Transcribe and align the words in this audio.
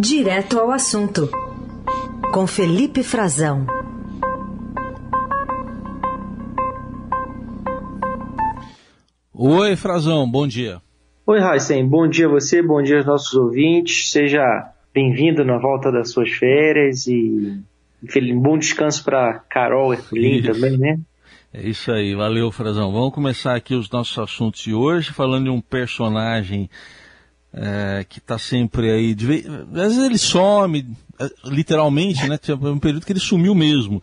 Direto 0.00 0.58
ao 0.58 0.70
assunto, 0.70 1.28
com 2.32 2.46
Felipe 2.46 3.02
Frazão. 3.02 3.66
Oi, 9.34 9.76
Frazão, 9.76 10.26
bom 10.26 10.46
dia. 10.46 10.80
Oi, 11.26 11.38
Raíssen, 11.38 11.86
bom 11.86 12.08
dia 12.08 12.28
a 12.28 12.30
você, 12.30 12.62
bom 12.62 12.82
dia 12.82 12.96
aos 12.96 13.04
nossos 13.04 13.34
ouvintes. 13.34 14.10
Seja 14.10 14.40
bem-vindo 14.94 15.44
na 15.44 15.58
volta 15.58 15.92
das 15.92 16.10
suas 16.10 16.30
férias 16.30 17.06
e 17.06 17.60
um 18.02 18.40
bom 18.40 18.56
descanso 18.56 19.04
para 19.04 19.40
Carol 19.50 19.92
Ercolim 19.92 20.40
também, 20.40 20.78
né? 20.78 20.98
É 21.52 21.68
isso 21.68 21.92
aí, 21.92 22.14
valeu, 22.14 22.50
Frazão. 22.50 22.90
Vamos 22.90 23.12
começar 23.12 23.54
aqui 23.54 23.74
os 23.74 23.90
nossos 23.90 24.18
assuntos 24.18 24.62
de 24.62 24.72
hoje, 24.72 25.12
falando 25.12 25.44
de 25.44 25.50
um 25.50 25.60
personagem 25.60 26.70
é, 27.52 28.04
que 28.08 28.18
está 28.18 28.38
sempre 28.38 28.90
aí. 28.90 29.14
De, 29.14 29.44
às 29.74 29.94
vezes 29.94 30.04
ele 30.04 30.18
some, 30.18 30.86
é, 31.20 31.28
literalmente, 31.44 32.28
né? 32.28 32.38
Tinha 32.38 32.56
um 32.56 32.78
período 32.78 33.04
que 33.04 33.12
ele 33.12 33.20
sumiu 33.20 33.54
mesmo. 33.54 34.02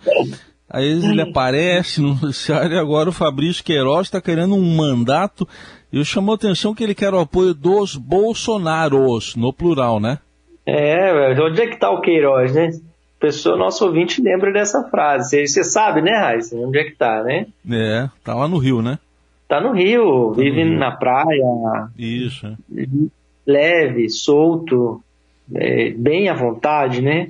Aí 0.69 0.85
ele 0.85 1.21
aparece 1.21 2.01
no 2.01 2.09
noticiário 2.15 2.73
e 2.73 2.79
agora 2.79 3.09
o 3.09 3.13
Fabrício 3.13 3.63
Queiroz 3.63 4.07
está 4.07 4.19
querendo 4.19 4.55
um 4.55 4.75
mandato. 4.75 5.47
E 5.91 6.03
chamou 6.03 6.33
a 6.33 6.35
atenção 6.35 6.75
que 6.75 6.83
ele 6.83 6.93
quer 6.93 7.13
o 7.13 7.19
apoio 7.19 7.53
dos 7.53 7.95
Bolsonaros, 7.95 9.35
no 9.35 9.53
plural, 9.53 9.99
né? 9.99 10.19
É, 10.65 11.33
onde 11.41 11.61
é 11.61 11.67
que 11.67 11.75
está 11.75 11.89
o 11.89 12.01
Queiroz, 12.01 12.53
né? 12.53 12.71
pessoa, 13.19 13.57
nosso 13.57 13.85
ouvinte 13.85 14.21
lembra 14.21 14.51
dessa 14.51 14.83
frase. 14.89 15.47
Você, 15.47 15.63
sabe, 15.63 16.01
né, 16.01 16.11
Raíssa? 16.17 16.55
Onde 16.55 16.79
é 16.79 16.83
que 16.83 16.95
tá, 16.95 17.23
né? 17.23 17.47
É, 17.69 18.09
tá 18.23 18.33
lá 18.33 18.47
no 18.47 18.57
Rio, 18.57 18.81
né? 18.81 18.99
Tá 19.47 19.61
no 19.61 19.71
Rio, 19.71 20.31
tá 20.31 20.41
vive 20.41 20.63
no 20.63 20.71
Rio. 20.71 20.79
na 20.79 20.91
praia. 20.91 21.89
Isso. 21.97 22.57
Leve, 23.47 24.09
solto, 24.09 25.01
é, 25.55 25.91
bem 25.91 26.27
à 26.27 26.33
vontade, 26.33 27.01
né? 27.01 27.29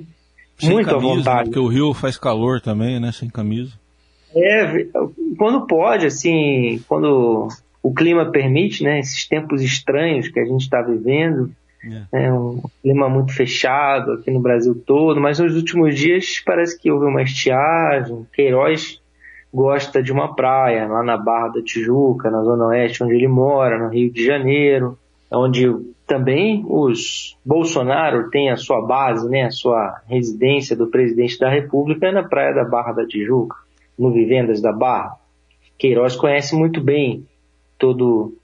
Sem 0.58 0.72
Muito 0.72 0.90
camisa, 0.90 1.06
à 1.06 1.14
vontade. 1.14 1.44
Porque 1.44 1.60
o 1.60 1.68
Rio 1.68 1.94
faz 1.94 2.18
calor 2.18 2.60
também, 2.60 2.98
né? 2.98 3.12
Sem 3.12 3.30
camisa. 3.30 3.72
É, 4.34 4.84
quando 5.38 5.66
pode, 5.66 6.06
assim, 6.06 6.82
quando 6.88 7.48
o 7.82 7.94
clima 7.94 8.26
permite, 8.26 8.82
né? 8.82 8.98
Esses 8.98 9.26
tempos 9.26 9.62
estranhos 9.62 10.28
que 10.28 10.40
a 10.40 10.44
gente 10.44 10.62
está 10.62 10.82
vivendo, 10.82 11.52
é. 12.12 12.24
é 12.24 12.32
um 12.32 12.60
clima 12.82 13.08
muito 13.08 13.32
fechado 13.32 14.12
aqui 14.12 14.30
no 14.30 14.40
Brasil 14.40 14.74
todo, 14.74 15.20
mas 15.20 15.38
nos 15.38 15.54
últimos 15.54 15.96
dias 15.96 16.42
parece 16.44 16.78
que 16.78 16.90
houve 16.90 17.06
uma 17.06 17.22
estiagem. 17.22 18.26
Queiroz 18.32 19.00
gosta 19.54 20.02
de 20.02 20.12
uma 20.12 20.34
praia 20.34 20.86
lá 20.86 21.02
na 21.02 21.16
Barra 21.16 21.48
da 21.48 21.62
Tijuca, 21.62 22.30
na 22.30 22.42
Zona 22.42 22.66
Oeste, 22.66 23.02
onde 23.02 23.14
ele 23.14 23.28
mora, 23.28 23.78
no 23.78 23.88
Rio 23.88 24.12
de 24.12 24.24
Janeiro, 24.24 24.98
onde 25.30 25.66
também 26.06 26.64
os 26.66 27.36
Bolsonaro 27.44 28.30
têm 28.30 28.50
a 28.50 28.56
sua 28.56 28.80
base, 28.80 29.28
né, 29.28 29.44
a 29.44 29.50
sua 29.50 30.00
residência 30.06 30.74
do 30.74 30.86
presidente 30.86 31.38
da 31.38 31.50
República 31.50 32.06
é 32.06 32.12
na 32.12 32.26
praia 32.26 32.54
da 32.54 32.64
Barra 32.64 32.92
da 32.92 33.06
Tijuca, 33.06 33.56
no 33.98 34.10
Vivendas 34.10 34.62
da 34.62 34.72
Barra. 34.72 35.16
Queiroz 35.76 36.16
conhece 36.16 36.56
muito 36.56 36.80
bem 36.80 37.26
todo 37.78 38.34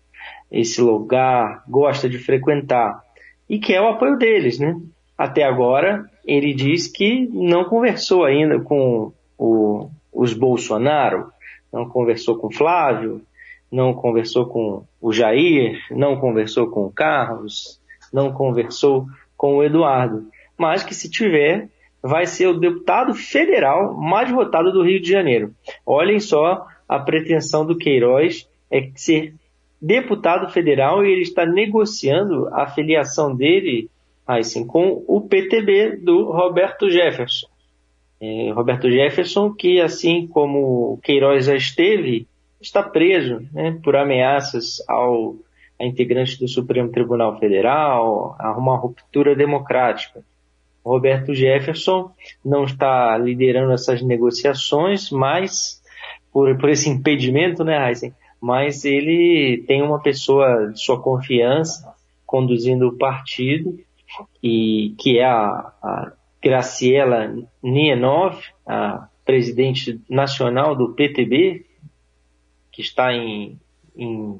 esse 0.50 0.80
lugar, 0.80 1.64
gosta 1.68 2.08
de 2.08 2.18
frequentar 2.18 3.02
e 3.48 3.58
quer 3.58 3.80
o 3.80 3.88
apoio 3.88 4.16
deles, 4.16 4.58
né? 4.58 4.78
Até 5.16 5.42
agora, 5.42 6.08
ele 6.24 6.52
diz 6.52 6.86
que 6.86 7.28
não 7.32 7.64
conversou 7.64 8.24
ainda 8.24 8.60
com 8.60 9.12
o, 9.38 9.88
os 10.12 10.32
Bolsonaro, 10.32 11.28
não 11.72 11.88
conversou 11.88 12.36
com 12.36 12.50
Flávio, 12.50 13.22
não 13.74 13.92
conversou 13.92 14.46
com 14.46 14.84
o 15.00 15.12
Jair, 15.12 15.80
não 15.90 16.16
conversou 16.16 16.68
com 16.68 16.86
o 16.86 16.92
Carlos, 16.92 17.80
não 18.12 18.32
conversou 18.32 19.06
com 19.36 19.56
o 19.56 19.64
Eduardo, 19.64 20.28
mas 20.56 20.84
que 20.84 20.94
se 20.94 21.10
tiver, 21.10 21.68
vai 22.00 22.24
ser 22.24 22.46
o 22.46 22.58
deputado 22.58 23.12
federal 23.14 23.92
mais 23.94 24.30
votado 24.30 24.70
do 24.70 24.84
Rio 24.84 25.02
de 25.02 25.10
Janeiro. 25.10 25.52
Olhem 25.84 26.20
só 26.20 26.64
a 26.88 27.00
pretensão 27.00 27.66
do 27.66 27.76
Queiroz 27.76 28.48
é 28.70 28.90
ser 28.94 29.34
deputado 29.82 30.48
federal 30.52 31.04
e 31.04 31.10
ele 31.10 31.22
está 31.22 31.44
negociando 31.44 32.48
a 32.52 32.68
filiação 32.68 33.34
dele 33.34 33.90
assim, 34.24 34.64
com 34.64 35.04
o 35.08 35.20
PTB 35.20 35.96
do 35.96 36.30
Roberto 36.30 36.88
Jefferson. 36.88 37.48
É, 38.20 38.52
Roberto 38.52 38.88
Jefferson, 38.88 39.52
que 39.52 39.80
assim 39.80 40.28
como 40.28 40.98
Queiroz 41.02 41.46
já 41.46 41.56
esteve, 41.56 42.26
está 42.64 42.82
preso 42.82 43.46
né, 43.52 43.78
por 43.82 43.94
ameaças 43.94 44.82
ao 44.88 45.36
a 45.78 45.84
integrante 45.84 46.38
do 46.38 46.46
Supremo 46.46 46.88
Tribunal 46.88 47.36
Federal, 47.38 48.36
a 48.38 48.56
uma 48.56 48.76
ruptura 48.76 49.34
democrática. 49.34 50.24
Roberto 50.84 51.34
Jefferson 51.34 52.12
não 52.44 52.64
está 52.64 53.18
liderando 53.18 53.72
essas 53.72 54.00
negociações, 54.00 55.10
mas 55.10 55.82
por, 56.32 56.56
por 56.56 56.68
esse 56.68 56.88
impedimento, 56.88 57.64
né, 57.64 57.88
Heisen, 57.88 58.14
mas 58.40 58.84
ele 58.84 59.64
tem 59.66 59.82
uma 59.82 60.00
pessoa 60.00 60.70
de 60.72 60.80
sua 60.80 61.00
confiança 61.00 61.92
conduzindo 62.24 62.86
o 62.88 62.96
partido, 62.96 63.76
e 64.42 64.94
que 64.98 65.18
é 65.18 65.24
a, 65.24 65.72
a 65.82 66.12
Graciela 66.42 67.34
Nienov, 67.62 68.38
a 68.66 69.08
presidente 69.24 70.00
nacional 70.08 70.76
do 70.76 70.92
PTB, 70.92 71.64
que 72.74 72.82
está 72.82 73.12
em, 73.12 73.58
em, 73.96 74.38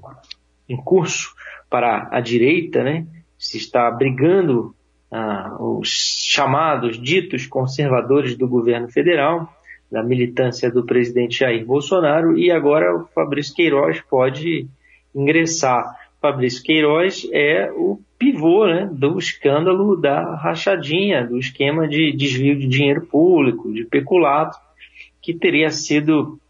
em 0.69 0.77
curso 0.77 1.33
para 1.71 2.09
a 2.11 2.21
direita, 2.21 2.83
né? 2.83 3.06
se 3.39 3.56
está 3.56 3.91
brigando 3.91 4.75
ah, 5.11 5.56
os 5.61 5.89
chamados 5.89 7.00
ditos 7.00 7.47
conservadores 7.47 8.37
do 8.37 8.49
governo 8.49 8.89
federal 8.89 9.49
da 9.91 10.03
militância 10.03 10.71
do 10.71 10.84
presidente 10.84 11.39
Jair 11.39 11.65
Bolsonaro 11.65 12.37
e 12.37 12.50
agora 12.50 12.97
o 12.97 13.06
Fabrício 13.15 13.55
Queiroz 13.55 14.00
pode 14.11 14.67
ingressar. 15.15 15.84
Fabrício 16.21 16.62
Queiroz 16.65 17.28
é 17.33 17.71
o 17.71 18.00
pivô 18.19 18.67
né, 18.67 18.89
do 18.91 19.19
escândalo 19.19 19.94
da 19.94 20.37
rachadinha, 20.37 21.25
do 21.25 21.39
esquema 21.39 21.87
de 21.87 22.12
desvio 22.17 22.59
de 22.59 22.67
dinheiro 22.67 23.06
público, 23.06 23.73
de 23.73 23.84
peculato, 23.84 24.59
que 25.23 25.34
teria 25.34 25.71
sido 25.71 26.41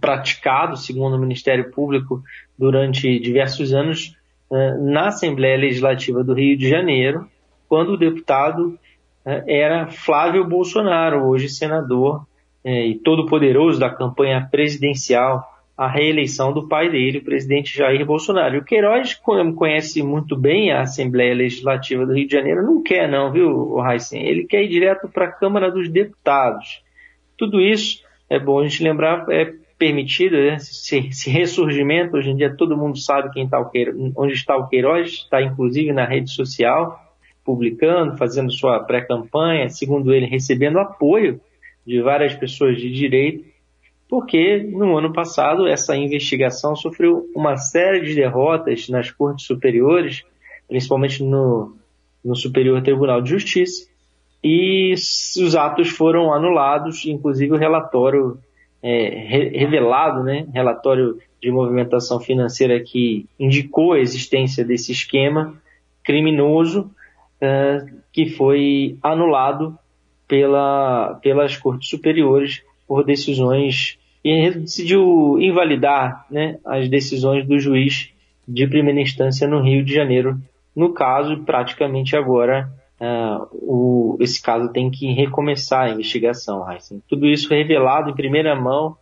praticado, 0.00 0.76
segundo 0.76 1.16
o 1.16 1.18
Ministério 1.18 1.70
Público, 1.70 2.22
durante 2.58 3.18
diversos 3.18 3.72
anos 3.72 4.14
eh, 4.50 4.74
na 4.78 5.08
Assembleia 5.08 5.56
Legislativa 5.56 6.22
do 6.22 6.34
Rio 6.34 6.56
de 6.56 6.68
Janeiro, 6.68 7.28
quando 7.68 7.92
o 7.92 7.96
deputado 7.96 8.78
eh, 9.24 9.44
era 9.46 9.88
Flávio 9.88 10.46
Bolsonaro, 10.46 11.26
hoje 11.26 11.48
senador 11.48 12.26
é, 12.64 12.86
e 12.86 12.96
todo-poderoso 12.96 13.78
da 13.78 13.88
campanha 13.88 14.46
presidencial 14.50 15.42
a 15.78 15.86
reeleição 15.86 16.52
do 16.52 16.66
pai 16.66 16.90
dele, 16.90 17.18
o 17.18 17.24
presidente 17.24 17.76
Jair 17.76 18.04
Bolsonaro. 18.04 18.56
E 18.56 18.58
o 18.58 18.64
Queiroz, 18.64 19.14
como 19.14 19.54
conhece 19.54 20.02
muito 20.02 20.36
bem 20.36 20.72
a 20.72 20.80
Assembleia 20.80 21.32
Legislativa 21.32 22.04
do 22.04 22.14
Rio 22.14 22.26
de 22.26 22.32
Janeiro, 22.32 22.64
não 22.64 22.82
quer 22.82 23.08
não, 23.08 23.30
viu, 23.32 23.78
Heisen? 23.86 24.26
Ele 24.26 24.44
quer 24.44 24.64
ir 24.64 24.68
direto 24.68 25.08
para 25.08 25.26
a 25.26 25.32
Câmara 25.32 25.70
dos 25.70 25.88
Deputados. 25.88 26.82
Tudo 27.36 27.60
isso, 27.60 28.02
é 28.28 28.40
bom 28.40 28.58
a 28.58 28.64
gente 28.64 28.82
lembrar, 28.82 29.24
é 29.30 29.54
permitido, 29.78 30.36
né? 30.36 30.56
esse, 30.56 30.98
esse, 31.08 31.30
ressurgimento, 31.30 32.16
hoje 32.16 32.30
em 32.30 32.36
dia 32.36 32.54
todo 32.54 32.76
mundo 32.76 32.98
sabe 32.98 33.30
quem 33.32 33.48
tá 33.48 33.58
o 33.60 33.70
Queiroz, 33.70 34.12
onde 34.16 34.32
está 34.32 34.56
o 34.56 34.66
Queiroz, 34.66 35.10
está 35.10 35.40
inclusive 35.40 35.92
na 35.92 36.04
rede 36.04 36.30
social, 36.32 37.00
publicando, 37.44 38.16
fazendo 38.16 38.50
sua 38.50 38.80
pré-campanha, 38.80 39.70
segundo 39.70 40.12
ele, 40.12 40.26
recebendo 40.26 40.78
apoio 40.78 41.40
de 41.86 42.02
várias 42.02 42.34
pessoas 42.34 42.76
de 42.76 42.90
direito, 42.90 43.44
porque 44.08 44.58
no 44.58 44.96
ano 44.96 45.12
passado 45.12 45.66
essa 45.66 45.96
investigação 45.96 46.74
sofreu 46.74 47.26
uma 47.34 47.56
série 47.56 48.00
de 48.00 48.14
derrotas 48.14 48.88
nas 48.88 49.10
cortes 49.10 49.46
superiores, 49.46 50.24
principalmente 50.66 51.22
no, 51.22 51.76
no 52.24 52.34
Superior 52.34 52.82
Tribunal 52.82 53.22
de 53.22 53.30
Justiça, 53.30 53.88
e 54.42 54.92
os 54.92 55.54
atos 55.54 55.88
foram 55.88 56.32
anulados, 56.32 57.04
inclusive 57.06 57.52
o 57.52 57.58
relatório 57.58 58.38
é, 58.82 59.08
revelado, 59.54 60.22
né, 60.22 60.46
relatório 60.52 61.18
de 61.40 61.50
movimentação 61.50 62.20
financeira 62.20 62.80
que 62.80 63.26
indicou 63.38 63.92
a 63.92 64.00
existência 64.00 64.64
desse 64.64 64.92
esquema 64.92 65.54
criminoso, 66.04 66.90
é, 67.40 67.86
que 68.12 68.28
foi 68.30 68.96
anulado 69.02 69.78
pela, 70.26 71.18
pelas 71.22 71.56
cortes 71.56 71.88
superiores 71.88 72.62
por 72.86 73.04
decisões 73.04 73.98
e 74.24 74.50
decidiu 74.50 75.38
invalidar 75.40 76.26
né, 76.30 76.58
as 76.64 76.88
decisões 76.88 77.46
do 77.46 77.58
juiz 77.58 78.12
de 78.46 78.66
primeira 78.66 79.00
instância 79.00 79.46
no 79.46 79.62
Rio 79.62 79.84
de 79.84 79.94
Janeiro. 79.94 80.38
No 80.74 80.92
caso, 80.92 81.44
praticamente 81.44 82.16
agora 82.16 82.70
uh, 83.00 83.48
o, 83.52 84.16
esse 84.20 84.40
caso 84.42 84.72
tem 84.72 84.90
que 84.90 85.12
recomeçar 85.12 85.84
a 85.84 85.90
investigação. 85.90 86.70
Heisen. 86.70 87.02
Tudo 87.08 87.26
isso 87.26 87.48
revelado 87.48 88.10
em 88.10 88.14
primeira 88.14 88.54
mão, 88.54 88.96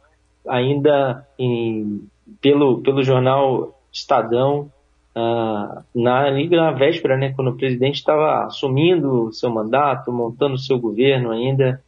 ainda 0.48 1.26
em, 1.38 2.06
pelo, 2.40 2.81
pelo 2.81 3.02
jornal 3.02 3.78
Estadão, 3.93 4.70
ah, 5.19 5.82
na, 5.94 6.31
na 6.31 6.72
véspera, 6.72 7.16
né, 7.16 7.32
quando 7.32 7.48
o 7.48 7.56
presidente 7.56 7.94
estava 7.94 8.44
assumindo 8.44 9.32
seu 9.32 9.48
mandato, 9.48 10.12
montando 10.12 10.58
seu 10.58 10.78
governo 10.78 11.31
ainda, 11.31 11.82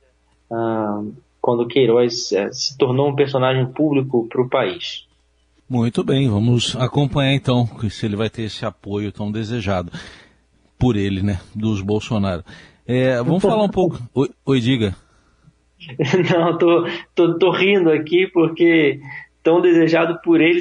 ah, 0.50 1.02
quando 1.38 1.69
Queiroz 1.69 2.32
eh, 2.32 2.50
se 2.52 2.76
tornou 2.78 3.08
um 3.08 3.14
personagem 3.14 3.66
público 3.66 4.26
para 4.28 4.40
o 4.40 4.49
país. 4.49 5.06
Muito 5.69 6.02
bem, 6.02 6.28
vamos 6.28 6.75
acompanhar 6.76 7.34
então 7.34 7.69
se 7.90 8.06
ele 8.06 8.16
vai 8.16 8.31
ter 8.31 8.43
esse 8.43 8.64
apoio 8.64 9.12
tão 9.12 9.31
desejado 9.31 9.93
por 10.78 10.96
ele, 10.96 11.22
né, 11.22 11.40
dos 11.54 11.80
Bolsonaro. 11.80 12.44
É, 12.86 13.16
vamos 13.19 13.42
falar 13.42 13.62
um 13.62 13.69
pouco. 13.69 13.98
Oi, 14.14 14.30
oi 14.46 14.60
diga. 14.60 14.94
Não, 16.32 16.58
tô, 16.58 16.86
tô, 17.14 17.38
tô 17.38 17.50
rindo 17.50 17.90
aqui 17.90 18.26
porque 18.26 19.00
tão 19.42 19.60
desejado 19.60 20.20
por 20.22 20.40
ele, 20.40 20.60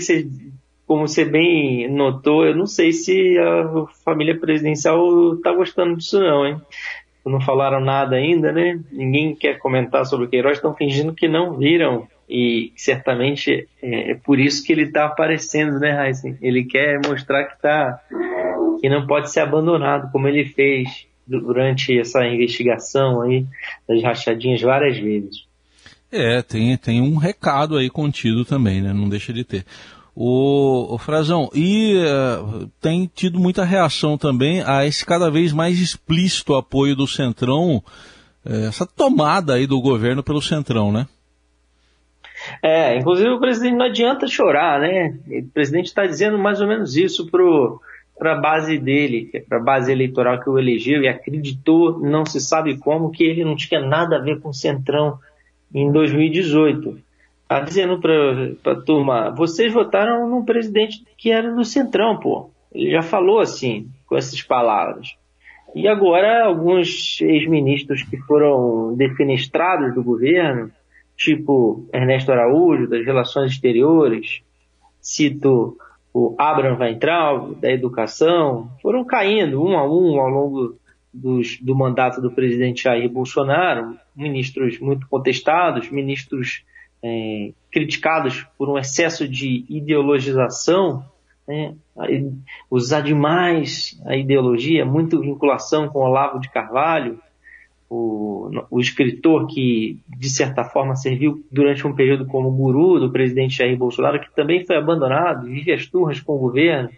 como 0.86 1.08
você 1.08 1.26
bem 1.26 1.92
notou, 1.92 2.46
eu 2.46 2.56
não 2.56 2.66
sei 2.66 2.94
se 2.94 3.38
a 3.38 3.86
família 4.06 4.40
presidencial 4.40 5.34
está 5.34 5.52
gostando 5.52 5.98
disso 5.98 6.20
não, 6.20 6.48
hein? 6.48 6.62
Não 7.26 7.42
falaram 7.42 7.82
nada 7.82 8.16
ainda, 8.16 8.54
né? 8.54 8.80
Ninguém 8.90 9.36
quer 9.36 9.58
comentar 9.58 10.06
sobre 10.06 10.28
o 10.28 10.30
Queiroz, 10.30 10.58
estão 10.58 10.74
fingindo 10.74 11.14
que 11.14 11.28
não 11.28 11.58
viram 11.58 12.08
e 12.30 12.72
certamente 12.78 13.68
é, 13.82 14.12
é 14.12 14.16
por 14.16 14.40
isso 14.40 14.66
que 14.66 14.72
ele 14.72 14.84
está 14.84 15.06
aparecendo, 15.06 15.78
né, 15.80 16.08
Heisen? 16.08 16.38
Ele 16.42 16.64
quer 16.64 17.02
mostrar 17.06 17.44
que 17.46 17.62
tá, 17.62 18.00
que 18.80 18.90
não 18.90 19.06
pode 19.06 19.32
ser 19.32 19.42
abandonado, 19.42 20.12
como 20.12 20.28
ele 20.28 20.46
fez 20.46 21.08
durante 21.28 21.98
essa 21.98 22.26
investigação 22.26 23.22
aí 23.22 23.46
das 23.88 24.02
rachadinhas 24.02 24.62
várias 24.62 24.98
vezes. 24.98 25.46
É, 26.12 26.42
tem, 26.42 26.76
tem 26.78 27.02
um 27.02 27.18
recado 27.18 27.78
aí 27.78 27.90
contido 27.90 28.46
também, 28.46 28.82
né? 28.82 28.94
Não 28.94 29.10
deixa 29.10 29.34
de 29.34 29.44
ter. 29.44 29.66
O, 30.16 30.96
o 30.96 30.98
Frazão, 30.98 31.50
e 31.54 31.96
uh, 31.98 32.68
tem 32.82 33.12
tido 33.14 33.40
muita 33.40 33.64
reação 33.64 34.18
também 34.18 34.64
a 34.64 34.86
esse 34.86 35.06
cada 35.06 35.30
vez 35.30 35.54
mais 35.54 35.80
explícito 35.80 36.56
apoio 36.56 36.96
do 36.96 37.06
Centrão, 37.06 37.84
uh, 38.44 38.68
essa 38.68 38.86
tomada 38.86 39.54
aí 39.54 39.68
do 39.68 39.80
governo 39.80 40.24
pelo 40.24 40.42
Centrão, 40.42 40.92
né? 40.92 41.08
É, 42.64 42.98
inclusive 42.98 43.30
o 43.30 43.40
presidente 43.40 43.76
não 43.76 43.86
adianta 43.86 44.28
chorar, 44.28 44.80
né? 44.80 45.18
O 45.28 45.50
presidente 45.50 45.88
está 45.88 46.06
dizendo 46.06 46.38
mais 46.38 46.62
ou 46.62 46.68
menos 46.68 46.96
isso 46.96 47.28
para 48.18 48.34
a 48.34 48.40
base 48.40 48.78
dele, 48.78 49.30
para 49.48 49.58
a 49.60 49.64
base 49.64 49.92
eleitoral 49.92 50.40
que 50.40 50.50
o 50.50 50.58
elegeu 50.58 51.02
e 51.02 51.08
acreditou, 51.08 52.00
não 52.00 52.26
se 52.26 52.40
sabe 52.40 52.78
como, 52.78 53.12
que 53.12 53.24
ele 53.24 53.46
não 53.46 53.56
tinha 53.56 53.80
nada 53.80 54.18
a 54.18 54.22
ver 54.22 54.40
com 54.40 54.50
o 54.50 54.54
Centrão 54.54 55.20
em 55.74 55.92
2018. 55.92 57.00
Está 57.44 57.62
dizendo 57.62 58.00
para 58.00 58.74
a 58.74 58.82
turma, 58.82 59.30
vocês 59.32 59.72
votaram 59.72 60.28
num 60.28 60.44
presidente 60.44 61.04
que 61.18 61.32
era 61.32 61.54
do 61.54 61.64
Centrão, 61.64 62.20
pô. 62.20 62.50
Ele 62.74 62.92
já 62.92 63.02
falou 63.02 63.40
assim, 63.40 63.88
com 64.06 64.18
essas 64.18 64.42
palavras. 64.42 65.16
E 65.76 65.88
agora 65.88 66.46
alguns 66.46 67.22
ex-ministros 67.22 68.04
que 68.04 68.18
foram 68.18 68.96
defenestrados 68.96 69.94
do 69.94 70.04
governo 70.04 70.72
tipo 71.18 71.88
Ernesto 71.92 72.32
Araújo, 72.32 72.88
das 72.88 73.04
Relações 73.04 73.52
Exteriores, 73.52 74.42
cito 75.02 75.76
o 76.18 76.36
Abraham 76.36 76.80
Weintraub, 76.80 77.56
da 77.62 77.72
Educação, 77.72 78.72
foram 78.82 79.06
caindo 79.06 79.64
um 79.64 79.78
a 79.78 79.86
um 79.86 80.20
ao 80.20 80.28
longo 80.28 80.76
dos, 81.14 81.60
do 81.62 81.76
mandato 81.76 82.20
do 82.20 82.32
presidente 82.32 82.84
Jair 82.84 83.08
Bolsonaro, 83.08 83.96
ministros 84.16 84.80
muito 84.80 85.08
contestados, 85.08 85.92
ministros 85.92 86.64
é, 87.04 87.52
criticados 87.72 88.48
por 88.58 88.68
um 88.68 88.80
excesso 88.80 89.28
de 89.28 89.64
ideologização, 89.70 91.06
né, 91.48 91.76
usar 92.70 93.02
demais 93.02 94.02
a 94.04 94.16
ideologia, 94.16 94.84
muito 94.84 95.22
vinculação 95.22 95.88
com 95.88 96.00
Olavo 96.00 96.40
de 96.40 96.50
Carvalho, 96.50 97.20
o, 97.90 98.50
o 98.70 98.80
escritor 98.80 99.48
que, 99.48 100.00
de 100.08 100.30
certa 100.30 100.64
forma, 100.64 100.96
serviu 100.96 101.44
durante 101.52 101.88
um 101.88 101.96
período 101.96 102.26
como 102.26 102.52
guru 102.52 103.00
do 103.00 103.12
presidente 103.12 103.58
Jair 103.58 103.78
Bolsonaro, 103.78 104.20
que 104.20 104.36
também 104.36 104.66
foi 104.66 104.76
abandonado, 104.76 105.48
vive 105.48 105.72
as 105.72 105.86
turras 105.86 106.20
com 106.20 106.36
o 106.36 106.40
governo, 106.40 106.90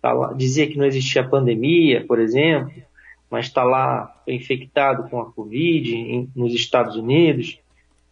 tá 0.00 0.12
lá, 0.12 0.32
dizia 0.32 0.66
que 0.66 0.78
não 0.78 0.86
existia 0.86 1.22
pandemia, 1.22 2.04
por 2.06 2.18
exemplo, 2.18 2.72
mas 3.30 3.46
está 3.46 3.62
lá 3.62 4.14
infectado 4.26 5.08
com 5.10 5.20
a 5.20 5.30
Covid 5.30 5.94
em, 5.94 6.30
nos 6.34 6.54
Estados 6.54 6.96
Unidos, 6.96 7.58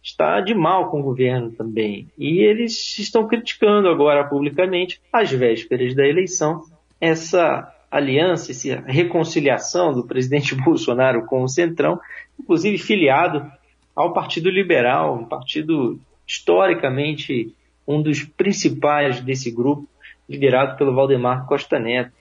está 0.03 0.39
de 0.39 0.53
mal 0.53 0.91
com 0.91 0.99
o 0.99 1.03
governo 1.03 1.51
também. 1.51 2.07
E 2.17 2.39
eles 2.39 2.97
estão 2.99 3.27
criticando 3.27 3.89
agora 3.89 4.23
publicamente, 4.23 5.01
às 5.11 5.31
vésperas 5.31 5.95
da 5.95 6.07
eleição, 6.07 6.63
essa 7.01 7.73
aliança, 7.89 8.51
essa 8.51 8.83
reconciliação 8.85 9.93
do 9.93 10.05
presidente 10.05 10.55
Bolsonaro 10.63 11.25
com 11.25 11.43
o 11.43 11.47
Centrão, 11.47 11.99
inclusive 12.39 12.77
filiado 12.77 13.49
ao 13.95 14.13
Partido 14.13 14.49
Liberal, 14.49 15.15
um 15.15 15.25
partido 15.25 15.99
historicamente 16.25 17.55
um 17.87 18.01
dos 18.01 18.23
principais 18.23 19.21
desse 19.21 19.49
grupo, 19.49 19.87
liderado 20.27 20.77
pelo 20.77 20.93
Valdemar 20.93 21.47
Costa 21.47 21.79
Neto, 21.79 22.11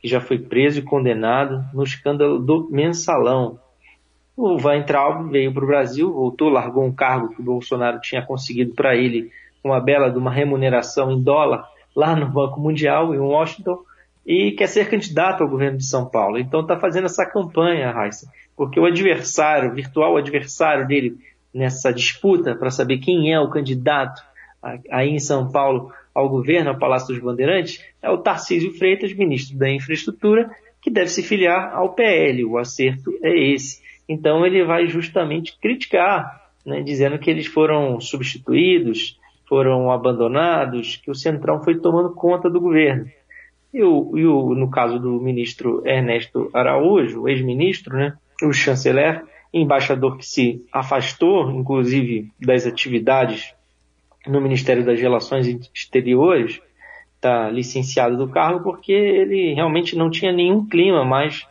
que 0.00 0.08
já 0.08 0.20
foi 0.20 0.38
preso 0.38 0.78
e 0.78 0.82
condenado 0.82 1.62
no 1.74 1.82
escândalo 1.82 2.38
do 2.38 2.68
mensalão. 2.70 3.58
O 4.34 4.56
Weintraub 4.56 5.30
veio 5.30 5.52
para 5.52 5.64
o 5.64 5.66
Brasil, 5.66 6.12
voltou, 6.12 6.48
largou 6.48 6.84
um 6.84 6.92
cargo 6.92 7.28
que 7.34 7.40
o 7.40 7.44
Bolsonaro 7.44 8.00
tinha 8.00 8.24
conseguido 8.24 8.74
para 8.74 8.96
ele, 8.96 9.30
uma 9.62 9.80
bela 9.80 10.10
de 10.10 10.18
uma 10.18 10.30
remuneração 10.30 11.10
em 11.10 11.22
dólar, 11.22 11.68
lá 11.94 12.16
no 12.16 12.26
Banco 12.26 12.58
Mundial, 12.60 13.14
em 13.14 13.18
Washington, 13.18 13.78
e 14.26 14.50
quer 14.52 14.66
ser 14.66 14.90
candidato 14.90 15.42
ao 15.42 15.48
governo 15.48 15.78
de 15.78 15.86
São 15.86 16.04
Paulo. 16.04 16.38
Então 16.38 16.62
está 16.62 16.76
fazendo 16.76 17.04
essa 17.04 17.24
campanha, 17.24 17.92
Raíssa, 17.92 18.28
porque 18.56 18.80
o 18.80 18.84
adversário, 18.84 19.70
o 19.70 19.74
virtual 19.74 20.16
adversário 20.16 20.86
dele 20.86 21.16
nessa 21.54 21.92
disputa 21.92 22.56
para 22.56 22.70
saber 22.70 22.98
quem 22.98 23.32
é 23.32 23.38
o 23.38 23.48
candidato 23.48 24.20
aí 24.90 25.10
em 25.10 25.18
São 25.20 25.50
Paulo 25.50 25.92
ao 26.12 26.28
governo, 26.28 26.70
ao 26.70 26.78
Palácio 26.78 27.14
dos 27.14 27.22
Bandeirantes, 27.22 27.84
é 28.02 28.10
o 28.10 28.18
Tarcísio 28.18 28.72
Freitas, 28.72 29.12
ministro 29.12 29.56
da 29.56 29.70
Infraestrutura, 29.70 30.50
que 30.82 30.90
deve 30.90 31.08
se 31.08 31.22
filiar 31.22 31.74
ao 31.74 31.94
PL. 31.94 32.44
O 32.44 32.58
acerto 32.58 33.12
é 33.22 33.52
esse. 33.52 33.80
Então 34.08 34.44
ele 34.44 34.64
vai 34.64 34.86
justamente 34.86 35.56
criticar, 35.60 36.50
né, 36.64 36.82
dizendo 36.82 37.18
que 37.18 37.30
eles 37.30 37.46
foram 37.46 38.00
substituídos, 38.00 39.18
foram 39.48 39.90
abandonados, 39.90 40.96
que 40.96 41.10
o 41.10 41.14
Centrão 41.14 41.62
foi 41.62 41.78
tomando 41.78 42.14
conta 42.14 42.50
do 42.50 42.60
governo. 42.60 43.06
E, 43.76 43.84
o, 43.84 44.16
e 44.16 44.24
o, 44.26 44.54
no 44.54 44.70
caso 44.70 44.98
do 44.98 45.20
ministro 45.20 45.86
Ernesto 45.86 46.48
Araújo, 46.54 47.28
ex-ministro, 47.28 47.94
né, 47.94 48.14
o 48.42 48.50
chanceler, 48.50 49.22
embaixador 49.52 50.16
que 50.16 50.24
se 50.24 50.64
afastou, 50.72 51.50
inclusive, 51.50 52.30
das 52.40 52.66
atividades 52.66 53.52
no 54.26 54.40
Ministério 54.40 54.82
das 54.82 54.98
Relações 54.98 55.46
Exteriores, 55.74 56.58
está 57.16 57.50
licenciado 57.50 58.16
do 58.16 58.28
cargo 58.28 58.64
porque 58.64 58.92
ele 58.92 59.52
realmente 59.52 59.94
não 59.94 60.08
tinha 60.08 60.32
nenhum 60.32 60.66
clima 60.66 61.04
mais 61.04 61.46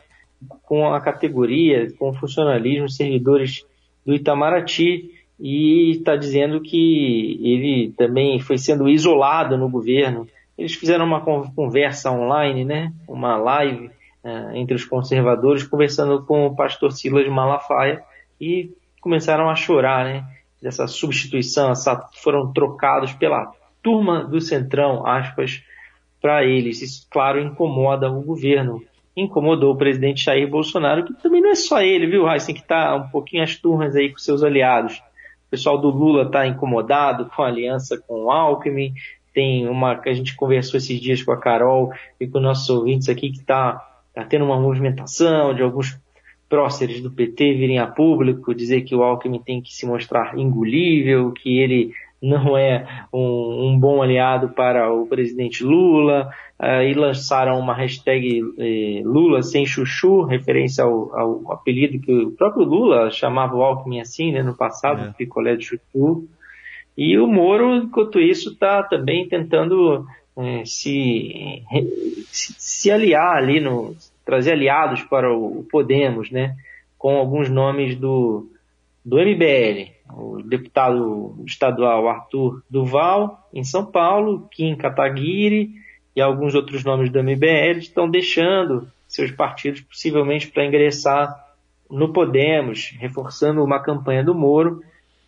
com 0.64 0.92
a 0.92 1.00
categoria, 1.00 1.92
com 1.96 2.10
o 2.10 2.14
funcionalismo, 2.14 2.90
servidores 2.90 3.64
do 4.04 4.12
Itamaraty, 4.12 5.12
e 5.38 5.92
está 5.92 6.16
dizendo 6.16 6.60
que 6.60 7.38
ele 7.40 7.94
também 7.96 8.40
foi 8.40 8.58
sendo 8.58 8.88
isolado 8.88 9.56
no 9.56 9.68
governo 9.68 10.26
eles 10.56 10.74
fizeram 10.74 11.04
uma 11.04 11.20
conversa 11.20 12.10
online, 12.10 12.64
né? 12.64 12.92
Uma 13.06 13.36
live 13.36 13.90
uh, 14.24 14.54
entre 14.54 14.74
os 14.74 14.84
conservadores, 14.84 15.62
conversando 15.64 16.24
com 16.24 16.46
o 16.46 16.56
pastor 16.56 16.92
Silas 16.92 17.28
Malafaia 17.28 18.02
e 18.40 18.70
começaram 19.00 19.50
a 19.50 19.54
chorar, 19.54 20.04
né? 20.04 20.24
Dessa 20.62 20.86
substituição, 20.86 21.70
essa, 21.70 22.08
foram 22.14 22.52
trocados 22.52 23.12
pela 23.12 23.52
turma 23.82 24.24
do 24.24 24.40
Centrão, 24.40 25.06
aspas, 25.06 25.62
para 26.20 26.44
eles. 26.44 26.80
Isso, 26.80 27.06
claro, 27.10 27.40
incomoda 27.40 28.10
o 28.10 28.22
governo. 28.22 28.82
Incomodou 29.14 29.74
o 29.74 29.76
presidente 29.76 30.24
Jair 30.24 30.48
Bolsonaro, 30.48 31.04
que 31.04 31.14
também 31.22 31.40
não 31.40 31.50
é 31.50 31.54
só 31.54 31.80
ele, 31.80 32.06
viu, 32.06 32.28
Heisen, 32.28 32.54
que 32.54 32.62
está 32.62 32.96
um 32.96 33.08
pouquinho 33.08 33.42
as 33.42 33.56
turmas 33.56 33.94
aí 33.94 34.10
com 34.10 34.18
seus 34.18 34.42
aliados. 34.42 34.96
O 35.46 35.50
pessoal 35.50 35.78
do 35.78 35.88
Lula 35.88 36.24
está 36.24 36.46
incomodado 36.46 37.26
com 37.26 37.42
a 37.42 37.46
aliança 37.46 37.96
com 37.96 38.24
o 38.24 38.30
Alckmin, 38.30 38.92
tem 39.36 39.68
uma 39.68 39.94
que 39.96 40.08
a 40.08 40.14
gente 40.14 40.34
conversou 40.34 40.78
esses 40.78 40.98
dias 40.98 41.22
com 41.22 41.30
a 41.30 41.36
Carol 41.36 41.92
e 42.18 42.26
com 42.26 42.40
nossos 42.40 42.70
ouvintes 42.70 43.06
aqui 43.06 43.30
que 43.30 43.40
está 43.40 43.86
tá 44.14 44.24
tendo 44.24 44.46
uma 44.46 44.58
movimentação 44.58 45.54
de 45.54 45.62
alguns 45.62 46.00
próceres 46.48 47.02
do 47.02 47.10
PT 47.10 47.52
virem 47.52 47.78
a 47.78 47.86
público 47.86 48.54
dizer 48.54 48.80
que 48.80 48.96
o 48.96 49.02
Alckmin 49.02 49.42
tem 49.42 49.60
que 49.60 49.74
se 49.74 49.84
mostrar 49.84 50.38
engolível, 50.38 51.32
que 51.32 51.58
ele 51.58 51.92
não 52.22 52.56
é 52.56 52.86
um, 53.12 53.68
um 53.68 53.78
bom 53.78 54.00
aliado 54.00 54.48
para 54.48 54.90
o 54.90 55.06
presidente 55.06 55.62
Lula, 55.62 56.30
uh, 56.58 56.80
e 56.80 56.94
lançaram 56.94 57.58
uma 57.58 57.74
hashtag 57.74 58.40
eh, 58.58 59.02
Lula 59.04 59.42
sem 59.42 59.66
chuchu, 59.66 60.22
referência 60.22 60.82
ao, 60.82 61.14
ao, 61.14 61.52
apelido 61.52 62.00
que 62.00 62.10
o 62.10 62.30
próprio 62.30 62.64
Lula 62.64 63.10
chamava 63.10 63.54
o 63.54 63.62
Alckmin 63.62 64.00
assim, 64.00 64.32
né, 64.32 64.42
no 64.42 64.56
passado, 64.56 65.10
é. 65.10 65.12
picolé 65.12 65.56
de 65.56 65.66
chuchu. 65.66 66.26
E 66.96 67.18
o 67.18 67.26
Moro, 67.26 67.76
enquanto 67.76 68.18
isso, 68.18 68.50
está 68.50 68.82
também 68.82 69.28
tentando 69.28 70.06
é, 70.36 70.64
se, 70.64 71.62
se, 72.30 72.54
se, 72.58 72.90
aliar 72.90 73.36
ali, 73.36 73.60
no, 73.60 73.94
trazer 74.24 74.52
aliados 74.52 75.02
para 75.02 75.32
o 75.32 75.64
Podemos, 75.70 76.30
né? 76.30 76.56
Com 76.96 77.16
alguns 77.16 77.50
nomes 77.50 77.96
do, 77.96 78.48
do 79.04 79.16
MBL, 79.18 79.92
o 80.10 80.42
deputado 80.42 81.36
estadual 81.46 82.08
Arthur 82.08 82.62
Duval, 82.68 83.48
em 83.52 83.62
São 83.62 83.84
Paulo, 83.84 84.48
Kim 84.50 84.74
Kataguiri 84.74 85.74
e 86.14 86.20
alguns 86.20 86.54
outros 86.54 86.82
nomes 86.82 87.10
do 87.10 87.22
MBL 87.22 87.78
estão 87.78 88.08
deixando 88.08 88.88
seus 89.06 89.30
partidos 89.30 89.82
possivelmente 89.82 90.48
para 90.48 90.64
ingressar 90.64 91.46
no 91.90 92.12
Podemos, 92.12 92.94
reforçando 92.98 93.62
uma 93.62 93.80
campanha 93.80 94.24
do 94.24 94.34
Moro, 94.34 94.82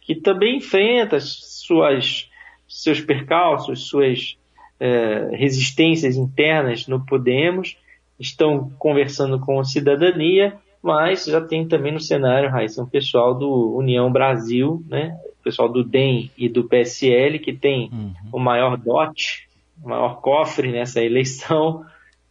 que 0.08 0.14
também 0.14 0.56
enfrenta 0.56 1.20
suas, 1.20 2.30
seus 2.66 2.98
percalços, 2.98 3.88
suas 3.88 4.38
é, 4.80 5.28
resistências 5.36 6.16
internas 6.16 6.88
no 6.88 7.04
Podemos, 7.04 7.76
estão 8.18 8.70
conversando 8.78 9.38
com 9.38 9.60
a 9.60 9.64
cidadania, 9.64 10.56
mas 10.82 11.26
já 11.26 11.42
tem 11.42 11.68
também 11.68 11.92
no 11.92 12.00
cenário, 12.00 12.48
Raíssa, 12.48 12.82
um 12.82 12.88
pessoal 12.88 13.34
do 13.34 13.76
União 13.76 14.10
Brasil, 14.10 14.82
né? 14.88 15.14
o 15.40 15.44
pessoal 15.44 15.68
do 15.68 15.84
DEM 15.84 16.30
e 16.38 16.48
do 16.48 16.64
PSL, 16.64 17.38
que 17.38 17.52
tem 17.52 17.90
uhum. 17.92 18.14
o 18.32 18.38
maior 18.38 18.78
dote, 18.78 19.46
o 19.84 19.90
maior 19.90 20.22
cofre 20.22 20.72
nessa 20.72 21.02
eleição, 21.02 21.84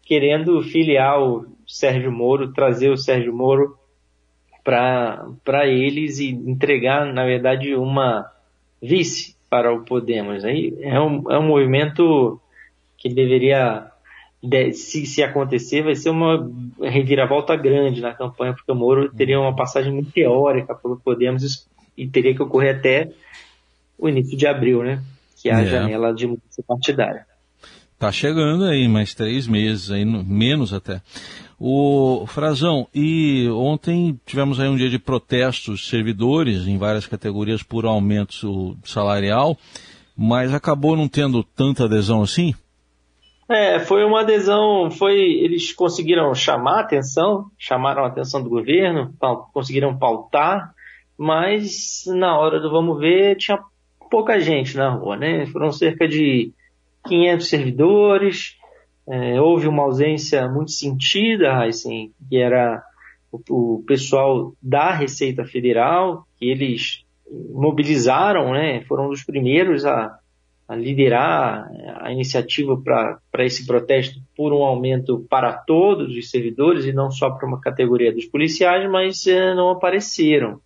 querendo 0.03 0.63
filiar 0.63 1.21
o 1.21 1.45
Sérgio 1.67 2.11
Moro, 2.11 2.51
trazer 2.53 2.89
o 2.89 2.97
Sérgio 2.97 3.35
Moro 3.35 3.76
para 4.67 5.65
eles 5.65 6.19
e 6.19 6.27
entregar, 6.27 7.05
na 7.13 7.23
verdade, 7.23 7.73
uma 7.73 8.29
vice 8.81 9.33
para 9.49 9.73
o 9.73 9.85
Podemos. 9.85 10.43
Aí 10.43 10.77
é 10.81 10.99
um, 10.99 11.31
é 11.31 11.39
um 11.39 11.47
movimento 11.47 12.37
que 12.97 13.07
deveria, 13.07 13.89
se, 14.73 15.05
se 15.05 15.23
acontecer, 15.23 15.83
vai 15.83 15.95
ser 15.95 16.09
uma 16.09 16.51
reviravolta 16.81 17.55
grande 17.55 18.01
na 18.01 18.13
campanha, 18.13 18.53
porque 18.53 18.69
o 18.69 18.75
Moro 18.75 19.09
teria 19.09 19.39
uma 19.39 19.55
passagem 19.55 19.93
muito 19.93 20.11
teórica 20.11 20.75
pelo 20.75 20.97
Podemos 20.97 21.65
e 21.97 22.05
teria 22.05 22.35
que 22.35 22.43
ocorrer 22.43 22.75
até 22.75 23.09
o 23.97 24.09
início 24.09 24.37
de 24.37 24.45
abril, 24.45 24.83
né? 24.83 25.01
Que 25.41 25.47
é 25.47 25.53
a 25.53 25.61
é. 25.61 25.65
janela 25.65 26.13
de 26.13 26.27
mudança 26.27 26.61
partidária. 26.67 27.25
Tá 27.97 28.11
chegando 28.11 28.65
aí, 28.65 28.85
mais 28.85 29.15
três 29.15 29.47
meses, 29.47 29.89
aí, 29.91 30.03
menos 30.03 30.73
até. 30.73 31.01
O 31.59 32.25
Frazão, 32.27 32.87
e 32.93 33.49
ontem 33.49 34.19
tivemos 34.25 34.59
aí 34.59 34.69
um 34.69 34.75
dia 34.75 34.89
de 34.89 34.99
protestos 34.99 35.89
servidores 35.89 36.67
em 36.67 36.77
várias 36.77 37.07
categorias 37.07 37.63
por 37.63 37.85
aumento 37.85 38.77
salarial, 38.83 39.57
mas 40.15 40.53
acabou 40.53 40.95
não 40.95 41.07
tendo 41.07 41.43
tanta 41.43 41.85
adesão 41.85 42.21
assim? 42.21 42.53
É, 43.49 43.79
foi 43.79 44.03
uma 44.03 44.21
adesão, 44.21 44.91
foi 44.91 45.17
eles 45.17 45.71
conseguiram 45.71 46.35
chamar 46.35 46.77
a 46.77 46.81
atenção, 46.81 47.49
chamaram 47.57 48.03
a 48.03 48.07
atenção 48.07 48.43
do 48.43 48.49
governo, 48.49 49.13
conseguiram 49.51 49.97
pautar, 49.97 50.73
mas 51.17 52.03
na 52.07 52.37
hora 52.37 52.59
do 52.59 52.69
vamos 52.69 52.99
ver 52.99 53.37
tinha 53.37 53.57
pouca 54.11 54.39
gente 54.39 54.75
na 54.77 54.89
rua, 54.89 55.15
né? 55.15 55.45
Foram 55.47 55.71
cerca 55.71 56.07
de 56.07 56.51
500 57.07 57.47
servidores, 57.47 58.57
é, 59.09 59.39
houve 59.39 59.67
uma 59.67 59.83
ausência 59.83 60.47
muito 60.49 60.71
sentida, 60.71 61.63
assim, 61.63 62.11
que 62.29 62.37
era 62.37 62.83
o, 63.31 63.39
o, 63.49 63.83
pessoal 63.83 64.53
da 64.61 64.91
Receita 64.91 65.45
Federal, 65.45 66.27
que 66.37 66.45
eles 66.45 67.05
mobilizaram, 67.51 68.51
né, 68.51 68.81
foram 68.81 69.09
os 69.09 69.23
primeiros 69.23 69.85
a, 69.85 70.17
a 70.67 70.75
liderar 70.75 71.69
a 72.01 72.11
iniciativa 72.11 72.77
para 73.31 73.45
esse 73.45 73.65
protesto 73.65 74.19
por 74.35 74.51
um 74.51 74.63
aumento 74.63 75.25
para 75.29 75.53
todos 75.53 76.15
os 76.15 76.29
servidores 76.29 76.85
e 76.85 76.91
não 76.91 77.09
só 77.09 77.29
para 77.29 77.47
uma 77.47 77.61
categoria 77.61 78.13
dos 78.13 78.25
policiais, 78.25 78.89
mas 78.89 79.25
é, 79.25 79.55
não 79.55 79.69
apareceram. 79.69 80.59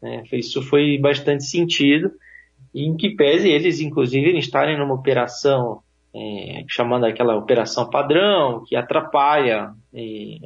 Né. 0.00 0.22
Isso 0.32 0.62
foi 0.62 0.96
bastante 0.98 1.44
sentido, 1.44 2.12
em 2.72 2.96
que 2.96 3.10
pese 3.10 3.48
eles, 3.48 3.80
inclusive, 3.80 4.38
estarem 4.38 4.78
numa 4.78 4.94
operação 4.94 5.82
é, 6.14 6.64
chamando 6.68 7.06
aquela 7.06 7.36
operação 7.36 7.88
padrão, 7.88 8.64
que 8.66 8.74
atrapalha 8.74 9.72
é, 9.94 10.38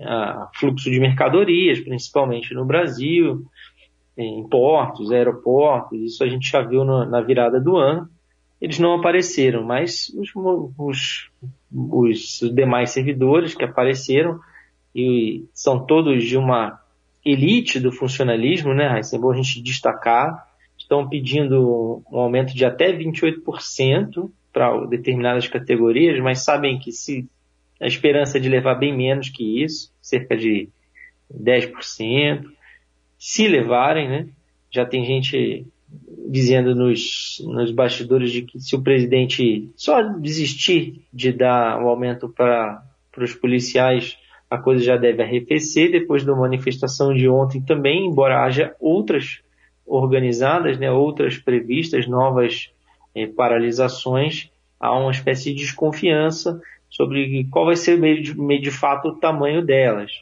fluxo 0.55 0.91
de 0.91 1.01
mercadorias, 1.01 1.81
principalmente 1.81 2.55
no 2.55 2.65
Brasil, 2.65 3.47
em 4.17 4.47
portos, 4.49 5.11
aeroportos, 5.11 6.01
isso 6.01 6.23
a 6.23 6.29
gente 6.29 6.51
já 6.51 6.63
viu 6.63 6.85
no, 6.85 7.05
na 7.05 7.21
virada 7.21 7.61
do 7.61 7.77
ano. 7.77 8.09
Eles 8.61 8.79
não 8.79 8.95
apareceram, 8.95 9.65
mas 9.65 10.09
os, 10.17 10.31
os, 10.79 11.31
os 11.73 12.55
demais 12.55 12.91
servidores 12.91 13.55
que 13.55 13.65
apareceram, 13.65 14.39
e 14.95 15.45
são 15.53 15.85
todos 15.85 16.23
de 16.23 16.37
uma 16.37 16.81
elite 17.25 17.81
do 17.81 17.91
funcionalismo, 17.91 18.73
né, 18.73 19.01
é 19.01 19.19
bom 19.19 19.33
a 19.33 19.37
gente 19.37 19.61
destacar, 19.63 20.47
estão 20.79 21.09
pedindo 21.09 22.03
um 22.11 22.19
aumento 22.19 22.55
de 22.55 22.65
até 22.65 22.93
28%, 22.93 24.31
para 24.55 24.87
determinadas 24.87 25.49
categorias, 25.49 26.21
mas 26.21 26.45
sabem 26.45 26.79
que 26.79 26.93
se 26.93 27.29
a 27.81 27.89
esperança 27.89 28.39
é 28.39 28.41
de 28.41 28.49
levar 28.49 28.77
bem 28.77 28.97
menos 28.97 29.29
que 29.29 29.63
isso, 29.65 29.93
cerca 30.01 30.37
de 30.37 30.69
10%, 31.31 32.45
se 33.19 33.49
levarem, 33.49 34.09
né? 34.09 34.29
Já 34.71 34.87
tem 34.87 35.05
gente 35.05 35.67
dizendo 36.29 36.75
nos, 36.75 37.43
nos 37.45 37.73
bastidores 37.73 38.31
de 38.31 38.43
que 38.43 38.61
se 38.61 38.77
o 38.77 38.83
presidente 38.83 39.69
só 39.77 40.03
desistir 40.03 41.03
de 41.13 41.33
dar 41.33 41.79
o 41.81 41.87
um 41.87 41.89
aumento 41.89 42.29
para 42.29 42.83
os 43.19 43.35
policiais, 43.35 44.17
a 44.49 44.57
coisa 44.57 44.85
já 44.85 44.97
deve 44.97 45.23
arrefecer 45.23 45.91
depois 45.91 46.25
da 46.25 46.35
manifestação 46.35 47.13
de 47.13 47.29
ontem 47.29 47.61
também, 47.61 48.07
embora 48.07 48.45
haja 48.45 48.75
outras 48.81 49.41
organizadas, 49.85 50.79
né, 50.79 50.91
outras 50.91 51.39
previstas, 51.39 52.07
novas 52.07 52.71
é, 53.15 53.27
paralisações, 53.27 54.51
há 54.79 54.97
uma 54.99 55.11
espécie 55.11 55.55
de 55.55 55.63
desconfiança 55.63 56.61
sobre 56.91 57.47
qual 57.51 57.67
vai 57.67 57.77
ser 57.77 58.01
de, 58.01 58.35
de 58.35 58.71
fato 58.71 59.09
o 59.09 59.17
tamanho 59.17 59.65
delas. 59.65 60.13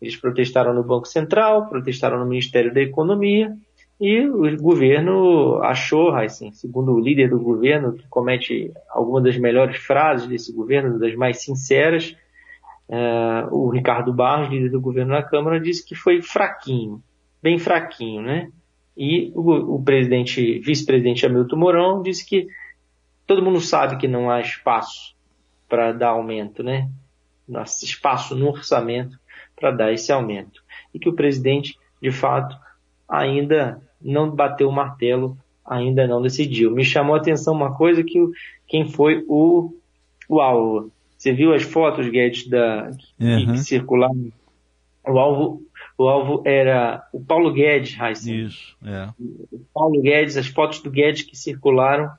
Eles 0.00 0.16
protestaram 0.16 0.74
no 0.74 0.82
Banco 0.82 1.06
Central, 1.06 1.68
protestaram 1.68 2.18
no 2.18 2.26
Ministério 2.26 2.72
da 2.72 2.80
Economia 2.80 3.54
e 4.00 4.26
o 4.26 4.56
governo 4.60 5.62
achou, 5.62 6.12
assim, 6.14 6.50
segundo 6.50 6.92
o 6.92 7.00
líder 7.00 7.30
do 7.30 7.38
governo, 7.38 7.92
que 7.92 8.04
comete 8.08 8.72
algumas 8.90 9.22
das 9.22 9.38
melhores 9.38 9.76
frases 9.76 10.26
desse 10.26 10.52
governo, 10.52 10.98
das 10.98 11.14
mais 11.14 11.40
sinceras, 11.40 12.16
uh, 12.88 13.54
o 13.54 13.70
Ricardo 13.70 14.12
Barros, 14.12 14.50
líder 14.50 14.70
do 14.70 14.80
governo 14.80 15.12
na 15.12 15.22
Câmara, 15.22 15.60
disse 15.60 15.86
que 15.86 15.94
foi 15.94 16.20
fraquinho, 16.20 17.00
bem 17.40 17.58
fraquinho, 17.58 18.22
né? 18.22 18.50
E 18.96 19.32
o, 19.34 19.76
o 19.76 19.82
presidente, 19.82 20.58
vice-presidente 20.58 21.24
Hamilton 21.24 21.56
Mourão 21.56 22.02
disse 22.02 22.26
que 22.26 22.48
todo 23.26 23.42
mundo 23.42 23.60
sabe 23.60 23.96
que 23.96 24.06
não 24.06 24.30
há 24.30 24.40
espaço 24.40 25.14
para 25.68 25.92
dar 25.92 26.10
aumento, 26.10 26.62
né? 26.62 26.90
Há 27.54 27.62
espaço 27.62 28.34
no 28.36 28.48
orçamento 28.48 29.18
para 29.56 29.70
dar 29.70 29.92
esse 29.92 30.12
aumento. 30.12 30.62
E 30.92 30.98
que 30.98 31.08
o 31.08 31.14
presidente, 31.14 31.78
de 32.00 32.10
fato, 32.10 32.56
ainda 33.08 33.80
não 34.00 34.30
bateu 34.30 34.68
o 34.68 34.72
martelo, 34.72 35.36
ainda 35.64 36.06
não 36.06 36.20
decidiu. 36.20 36.70
Me 36.70 36.84
chamou 36.84 37.14
a 37.14 37.18
atenção 37.18 37.54
uma 37.54 37.74
coisa 37.74 38.02
que 38.02 38.18
quem 38.66 38.88
foi 38.88 39.24
o, 39.28 39.74
o 40.28 40.40
alvo. 40.40 40.90
Você 41.16 41.32
viu 41.32 41.54
as 41.54 41.62
fotos, 41.62 42.08
Guedes, 42.08 42.48
da, 42.48 42.90
que, 42.90 43.24
uhum. 43.24 43.52
que 43.52 43.58
circularam? 43.58 44.32
O 45.06 45.18
alvo 45.18 45.62
o 46.02 46.08
alvo 46.08 46.42
era 46.44 47.06
o 47.12 47.20
Paulo 47.20 47.52
Guedes, 47.52 47.96
Heisen. 47.98 48.46
Isso, 48.46 48.76
é. 48.84 49.08
O 49.18 49.60
Paulo 49.72 50.00
Guedes, 50.00 50.36
as 50.36 50.46
fotos 50.46 50.80
do 50.80 50.90
Guedes 50.90 51.22
que 51.22 51.36
circularam, 51.36 52.10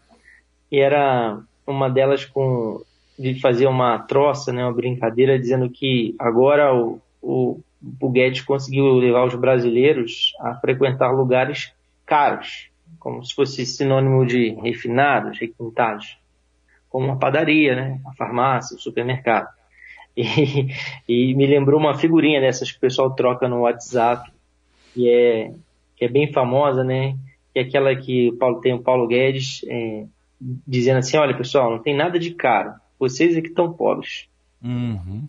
e 0.72 0.80
era 0.80 1.40
uma 1.68 1.90
delas 1.90 2.25
com 2.25 2.82
de 3.18 3.40
fazer 3.40 3.68
uma 3.68 4.00
troça, 4.00 4.52
né, 4.52 4.63
uma 4.63 4.74
brincadeira, 4.74 5.38
dizendo 5.38 5.70
que 5.70 6.16
agora 6.18 6.74
o, 6.74 7.00
o, 7.22 7.60
o 8.02 8.10
Guedes 8.10 8.42
conseguiu 8.42 8.92
levar 8.94 9.25
os 9.25 9.36
brasileiros 9.36 10.34
a 10.40 10.56
frequentar 10.56 11.12
lugares 11.12 11.72
caros, 12.06 12.70
como 13.00 13.24
se 13.24 13.36
fosse 13.36 13.66
sinônimo 13.66 14.25
de 14.25 14.56
refinados, 14.62 15.40
requintados, 15.40 16.18
como 16.90 17.06
uma 17.06 17.20
padaria, 17.20 17.75
né, 17.75 18.02
a 18.06 18.13
farmácia, 18.13 18.75
o 18.75 18.80
supermercado. 18.80 19.48
E, 21.08 21.32
e, 21.32 21.34
me 21.34 21.48
lembrou 21.48 21.79
uma 21.79 21.98
figurinha 21.98 22.39
dessas 22.39 22.72
que 22.72 22.77
o 22.77 22.82
pessoal 22.82 23.15
troca 23.15 23.48
no 23.48 23.62
WhatsApp, 23.62 24.32
que 24.93 25.10
é, 25.10 25.51
que 25.96 26.05
é 26.05 26.08
bem 26.08 26.32
famosa, 26.32 26.84
né? 26.84 27.17
Que 27.51 27.60
é 27.60 27.62
aquela 27.63 27.96
que 27.96 28.29
o 28.29 28.38
Paulo, 28.38 28.62
tem 28.62 28.74
o 28.74 28.84
Paulo 28.84 29.08
Guedes 29.08 29.62
é, 29.67 30.05
dizendo 30.67 31.00
assim, 31.00 31.17
olha 31.17 31.36
pessoal, 31.36 31.72
não 31.72 31.79
tem 31.79 31.96
nada 31.96 32.20
de 32.20 32.32
caro, 32.32 32.74
vocês 33.00 33.36
é 33.36 33.41
que 33.41 33.48
estão 33.48 33.74
pobres. 33.74 34.27
Uhum. 34.63 35.27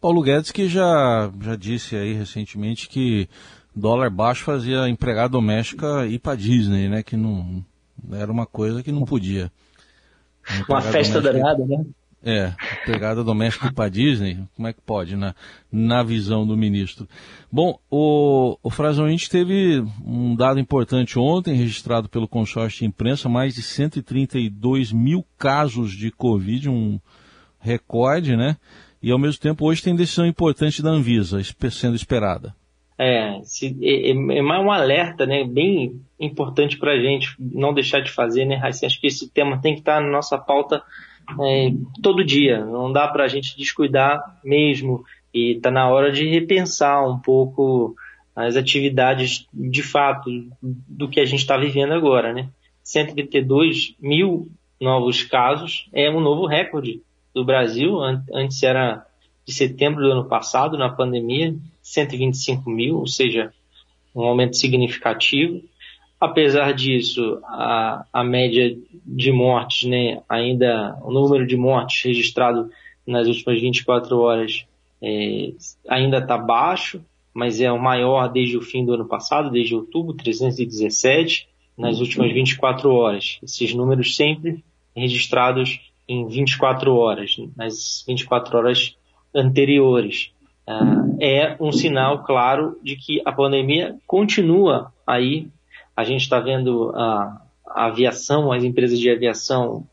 Paulo 0.00 0.20
Guedes 0.20 0.50
que 0.50 0.68
já, 0.68 1.30
já 1.40 1.56
disse 1.56 1.96
aí 1.96 2.12
recentemente 2.12 2.88
que 2.88 3.28
dólar 3.74 4.10
baixo 4.10 4.44
fazia 4.44 4.88
empregada 4.88 5.30
doméstica 5.30 6.06
ir 6.06 6.18
para 6.18 6.36
Disney, 6.36 6.88
né? 6.88 7.02
Que 7.02 7.16
não 7.16 7.64
era 8.12 8.30
uma 8.30 8.46
coisa 8.46 8.82
que 8.82 8.92
não 8.92 9.04
podia. 9.04 9.50
Uma 10.68 10.82
festa 10.82 11.20
danada, 11.20 11.64
né? 11.64 11.84
É, 12.26 12.54
pegada 12.86 13.22
doméstica 13.22 13.70
para 13.70 13.90
Disney, 13.90 14.38
como 14.56 14.66
é 14.66 14.72
que 14.72 14.80
pode, 14.80 15.14
né? 15.14 15.34
na 15.70 16.02
visão 16.02 16.46
do 16.46 16.56
ministro? 16.56 17.06
Bom, 17.52 17.78
o, 17.90 18.56
o 18.62 18.70
gente 19.08 19.28
teve 19.28 19.84
um 20.02 20.34
dado 20.34 20.58
importante 20.58 21.18
ontem, 21.18 21.54
registrado 21.54 22.08
pelo 22.08 22.26
consórcio 22.26 22.78
de 22.78 22.86
imprensa, 22.86 23.28
mais 23.28 23.54
de 23.54 23.62
132 23.62 24.90
mil 24.90 25.22
casos 25.36 25.92
de 25.92 26.10
Covid, 26.10 26.70
um 26.70 26.98
recorde, 27.60 28.36
né? 28.36 28.56
E 29.02 29.10
ao 29.10 29.18
mesmo 29.18 29.40
tempo 29.42 29.66
hoje 29.66 29.82
tem 29.82 29.94
decisão 29.94 30.26
importante 30.26 30.82
da 30.82 30.88
Anvisa 30.88 31.42
sendo 31.70 31.94
esperada. 31.94 32.54
É, 32.96 33.40
se, 33.42 33.76
é, 33.82 34.12
é, 34.12 34.38
é 34.38 34.42
um 34.42 34.70
alerta, 34.70 35.26
né, 35.26 35.44
bem 35.44 36.00
importante 36.18 36.78
para 36.78 36.92
a 36.92 36.98
gente 36.98 37.34
não 37.38 37.74
deixar 37.74 38.00
de 38.00 38.10
fazer, 38.10 38.44
né, 38.44 38.54
Raíssa? 38.54 38.86
Acho 38.86 39.00
que 39.00 39.08
esse 39.08 39.28
tema 39.28 39.60
tem 39.60 39.74
que 39.74 39.80
estar 39.80 40.00
na 40.00 40.08
nossa 40.08 40.38
pauta 40.38 40.82
é, 41.40 41.72
todo 42.02 42.24
dia. 42.24 42.64
Não 42.64 42.92
dá 42.92 43.08
para 43.08 43.24
a 43.24 43.28
gente 43.28 43.56
descuidar 43.56 44.38
mesmo 44.44 45.04
e 45.32 45.52
está 45.52 45.70
na 45.70 45.88
hora 45.88 46.12
de 46.12 46.28
repensar 46.28 47.06
um 47.08 47.18
pouco 47.18 47.96
as 48.34 48.56
atividades 48.56 49.46
de 49.52 49.82
fato 49.82 50.30
do 50.62 51.08
que 51.08 51.20
a 51.20 51.24
gente 51.24 51.40
está 51.40 51.56
vivendo 51.56 51.92
agora, 51.92 52.32
né? 52.32 52.48
132 52.82 53.94
mil 54.00 54.48
novos 54.80 55.22
casos 55.22 55.88
é 55.92 56.10
um 56.10 56.20
novo 56.20 56.46
recorde 56.46 57.00
do 57.32 57.44
Brasil. 57.44 58.00
Antes 58.32 58.62
era 58.62 59.06
de 59.46 59.52
setembro 59.52 60.02
do 60.02 60.12
ano 60.12 60.24
passado, 60.24 60.76
na 60.76 60.88
pandemia, 60.88 61.54
125 61.82 62.68
mil, 62.70 62.98
ou 62.98 63.06
seja, 63.06 63.52
um 64.14 64.22
aumento 64.22 64.56
significativo. 64.56 65.62
Apesar 66.20 66.72
disso, 66.72 67.40
a, 67.44 68.06
a 68.12 68.24
média 68.24 68.76
de 69.04 69.32
mortes, 69.32 69.88
né, 69.88 70.22
ainda 70.28 70.98
o 71.02 71.12
número 71.12 71.46
de 71.46 71.56
mortes 71.56 72.02
registrado 72.02 72.70
nas 73.06 73.26
últimas 73.28 73.60
24 73.60 74.18
horas 74.18 74.64
é, 75.02 75.52
ainda 75.88 76.18
está 76.18 76.38
baixo, 76.38 77.04
mas 77.34 77.60
é 77.60 77.70
o 77.70 77.80
maior 77.80 78.28
desde 78.28 78.56
o 78.56 78.62
fim 78.62 78.84
do 78.86 78.94
ano 78.94 79.06
passado, 79.06 79.50
desde 79.50 79.74
outubro, 79.74 80.14
317 80.14 81.48
nas 81.76 82.00
últimas 82.00 82.32
24 82.32 82.90
horas. 82.90 83.38
Esses 83.42 83.74
números 83.74 84.16
sempre 84.16 84.64
registrados 84.96 85.80
em 86.08 86.26
24 86.26 86.94
horas, 86.94 87.36
nas 87.56 88.04
24 88.06 88.56
horas 88.56 88.96
anteriores. 89.34 90.30
Uh, 90.66 91.16
é 91.20 91.56
um 91.60 91.72
sinal 91.72 92.22
claro 92.24 92.78
de 92.82 92.96
que 92.96 93.20
a 93.24 93.32
pandemia 93.32 93.96
continua 94.06 94.92
aí. 95.06 95.48
A 95.96 96.04
gente 96.04 96.22
está 96.22 96.40
vendo 96.40 96.90
a, 96.94 97.42
a, 97.66 97.86
aviação, 97.86 98.52
as 98.52 98.64
empresas 98.64 98.98
de 98.98 99.10
aviação 99.10 99.86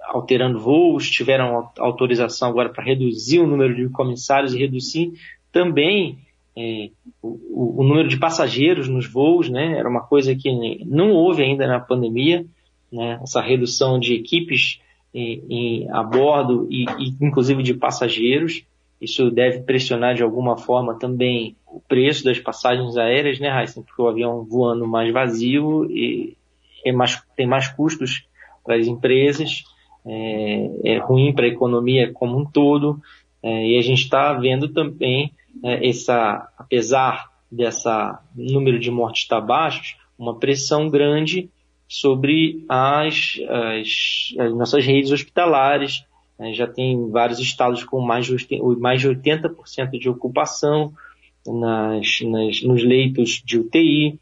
alterando 0.00 0.58
voos, 0.58 1.10
tiveram 1.10 1.68
autorização 1.78 2.48
agora 2.48 2.68
para 2.68 2.84
reduzir 2.84 3.40
o 3.40 3.46
número 3.46 3.74
de 3.74 3.88
comissários 3.88 4.54
e 4.54 4.58
reduzir 4.58 5.12
também 5.50 6.18
é, 6.56 6.90
o, 7.20 7.82
o, 7.82 7.84
número 7.84 8.08
de 8.08 8.16
passageiros 8.16 8.88
nos 8.88 9.06
voos, 9.06 9.50
né? 9.50 9.78
Era 9.78 9.88
uma 9.88 10.02
coisa 10.02 10.34
que 10.34 10.84
não 10.86 11.12
houve 11.12 11.42
ainda 11.42 11.66
na 11.66 11.80
pandemia, 11.80 12.46
né? 12.90 13.18
Essa 13.22 13.42
redução 13.42 13.98
de 13.98 14.14
equipes 14.14 14.80
em, 15.12 15.42
em, 15.48 15.90
a 15.90 16.02
bordo 16.02 16.66
e, 16.70 16.84
e, 16.84 17.14
inclusive 17.20 17.62
de 17.62 17.74
passageiros. 17.74 18.64
Isso 19.00 19.30
deve 19.30 19.60
pressionar 19.60 20.14
de 20.14 20.22
alguma 20.22 20.56
forma 20.56 20.98
também 20.98 21.56
o 21.66 21.80
preço 21.80 22.24
das 22.24 22.38
passagens 22.38 22.96
aéreas, 22.96 23.38
né, 23.38 23.48
Heisen? 23.48 23.82
Porque 23.82 24.00
o 24.00 24.08
avião 24.08 24.44
voando 24.44 24.86
mais 24.86 25.12
vazio 25.12 25.84
e 25.90 26.36
é 26.84 26.92
mais, 26.92 27.22
tem 27.36 27.46
mais 27.46 27.68
custos 27.68 28.26
para 28.64 28.76
as 28.76 28.86
empresas, 28.86 29.64
é, 30.06 30.70
é 30.84 30.98
ruim 30.98 31.34
para 31.34 31.44
a 31.44 31.48
economia 31.48 32.12
como 32.12 32.38
um 32.38 32.44
todo. 32.44 33.00
É, 33.42 33.66
e 33.66 33.78
a 33.78 33.82
gente 33.82 34.02
está 34.02 34.32
vendo 34.32 34.68
também 34.68 35.32
é, 35.62 35.88
essa, 35.88 36.48
apesar 36.56 37.30
dessa 37.50 38.20
número 38.34 38.78
de 38.78 38.90
mortes 38.90 39.22
estar 39.22 39.40
baixo, 39.40 39.96
uma 40.18 40.38
pressão 40.38 40.88
grande 40.88 41.50
sobre 41.88 42.64
as, 42.68 43.38
as, 43.48 44.34
as 44.38 44.54
nossas 44.54 44.84
redes 44.84 45.12
hospitalares. 45.12 46.04
É, 46.38 46.52
já 46.52 46.66
tem 46.66 47.10
vários 47.10 47.38
estados 47.38 47.82
com 47.84 48.00
mais 48.00 48.26
de, 48.26 48.36
mais 48.78 49.00
de 49.00 49.08
80% 49.08 49.98
de 49.98 50.08
ocupação 50.08 50.92
nas, 51.46 52.20
nas, 52.22 52.62
nos 52.62 52.84
leitos 52.84 53.42
de 53.44 53.58
UTI 53.58 54.18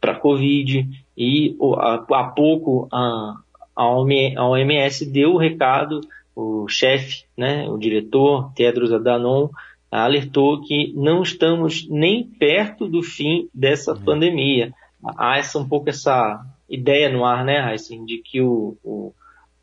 para 0.00 0.14
Covid. 0.14 0.88
E 1.16 1.56
há, 1.78 2.04
há 2.10 2.24
pouco 2.24 2.88
a, 2.92 3.36
a 3.74 3.86
OMS 3.88 5.04
deu 5.06 5.34
o 5.34 5.38
recado, 5.38 6.00
o 6.34 6.68
chefe, 6.68 7.24
né, 7.36 7.68
o 7.68 7.76
diretor, 7.78 8.52
Tedros 8.54 8.92
Adhanom, 8.92 9.48
alertou 9.90 10.60
que 10.62 10.92
não 10.94 11.22
estamos 11.22 11.88
nem 11.88 12.24
perto 12.24 12.86
do 12.88 13.02
fim 13.02 13.48
dessa 13.54 13.92
uhum. 13.92 14.04
pandemia. 14.04 14.74
Há 15.16 15.38
essa, 15.38 15.58
um 15.58 15.68
pouco 15.68 15.88
essa 15.88 16.44
ideia 16.68 17.08
no 17.08 17.24
ar, 17.24 17.44
né, 17.44 17.72
Heisen, 17.72 18.04
de 18.04 18.18
que 18.18 18.40
o, 18.40 18.76
o, 18.82 19.12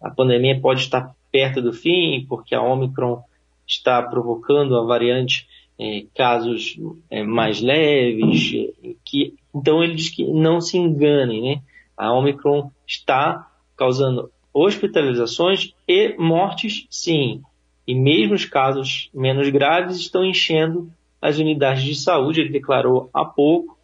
a 0.01 0.09
pandemia 0.09 0.59
pode 0.59 0.81
estar 0.81 1.13
perto 1.33 1.63
do 1.63 1.73
fim, 1.73 2.27
porque 2.29 2.53
a 2.53 2.61
Omicron 2.61 3.23
está 3.67 4.03
provocando 4.03 4.77
a 4.77 4.85
variante 4.85 5.47
é, 5.79 6.05
casos 6.15 6.79
é, 7.09 7.23
mais 7.23 7.59
leves, 7.59 8.71
que, 9.03 9.33
então 9.53 9.83
ele 9.83 9.95
diz 9.95 10.09
que 10.09 10.23
não 10.25 10.61
se 10.61 10.77
enganem, 10.77 11.41
né? 11.41 11.61
A 11.97 12.13
Omicron 12.13 12.69
está 12.87 13.51
causando 13.75 14.29
hospitalizações 14.53 15.73
e 15.87 16.15
mortes, 16.19 16.85
sim. 16.91 17.41
E 17.87 17.95
mesmo 17.95 18.35
os 18.35 18.45
casos 18.45 19.09
menos 19.11 19.49
graves 19.49 19.97
estão 19.97 20.23
enchendo 20.23 20.91
as 21.19 21.39
unidades 21.39 21.83
de 21.83 21.95
saúde, 21.95 22.41
ele 22.41 22.51
declarou 22.51 23.09
há 23.11 23.25
pouco, 23.25 23.75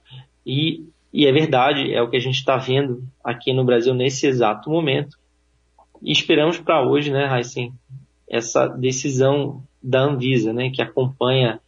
e 0.46 0.84
e 1.12 1.26
é 1.26 1.32
verdade, 1.32 1.92
é 1.92 2.00
o 2.02 2.08
que 2.08 2.18
a 2.18 2.20
gente 2.20 2.36
está 2.36 2.56
vendo 2.58 3.04
aqui 3.24 3.52
no 3.52 3.66
Brasil 3.66 3.96
nesse 3.96 4.28
exato 4.28 4.70
momento. 4.70 5.18
Esperamos 6.02 6.58
para 6.58 6.88
hoje, 6.88 7.12
né, 7.12 7.30
Heisen, 7.38 7.74
essa 8.30 8.68
decisão 8.68 9.64
da 9.82 10.02
Anvisa, 10.02 10.54
né, 10.54 10.70
que 10.70 10.82
acompanha 10.82 11.60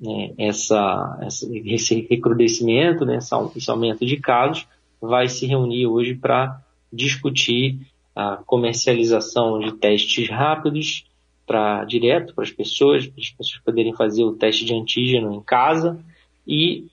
né, 0.00 0.32
essa, 0.38 1.18
esse 1.64 2.06
recrudescimento, 2.08 3.04
né, 3.04 3.18
esse 3.18 3.70
aumento 3.70 4.04
de 4.06 4.16
casos, 4.16 4.66
vai 5.00 5.28
se 5.28 5.46
reunir 5.46 5.86
hoje 5.86 6.14
para 6.14 6.60
discutir 6.92 7.80
a 8.14 8.36
comercialização 8.36 9.60
de 9.60 9.72
testes 9.72 10.28
rápidos 10.28 11.04
para 11.46 11.84
direto 11.84 12.34
para 12.34 12.44
as 12.44 12.50
pessoas, 12.50 13.06
para 13.06 13.20
as 13.20 13.30
pessoas 13.30 13.62
poderem 13.64 13.94
fazer 13.94 14.24
o 14.24 14.34
teste 14.34 14.64
de 14.64 14.74
antígeno 14.74 15.32
em 15.32 15.40
casa. 15.40 15.98
E 16.46 16.86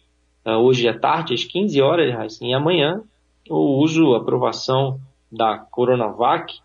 uh, 0.46 0.52
hoje 0.52 0.88
à 0.88 0.98
tarde, 0.98 1.34
às 1.34 1.44
15 1.44 1.82
horas, 1.82 2.16
assim, 2.16 2.52
e 2.52 2.54
amanhã, 2.54 3.02
o 3.50 3.82
uso, 3.82 4.14
a 4.14 4.18
aprovação 4.18 5.00
da 5.32 5.58
Coronavac, 5.58 6.60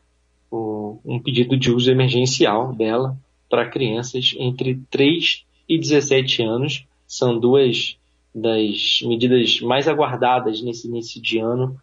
o, 0.51 0.99
um 1.05 1.21
pedido 1.21 1.57
de 1.57 1.71
uso 1.71 1.89
emergencial 1.91 2.75
dela 2.75 3.17
para 3.49 3.69
crianças 3.69 4.35
entre 4.39 4.81
3 4.91 5.45
e 5.69 5.79
17 5.79 6.43
anos. 6.43 6.85
São 7.07 7.39
duas 7.39 7.97
das 8.35 9.01
medidas 9.03 9.61
mais 9.61 9.87
aguardadas 9.89 10.63
nesse 10.63 10.89
início 10.89 11.21
de 11.21 11.39
ano 11.39 11.79